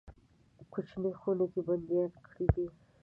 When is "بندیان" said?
1.67-2.11